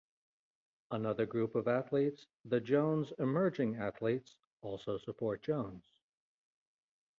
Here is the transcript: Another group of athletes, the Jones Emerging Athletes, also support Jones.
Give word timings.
Another 0.89 1.27
group 1.27 1.53
of 1.53 1.67
athletes, 1.67 2.25
the 2.45 2.59
Jones 2.59 3.13
Emerging 3.19 3.75
Athletes, 3.75 4.35
also 4.63 4.97
support 4.97 5.43
Jones. 5.43 5.83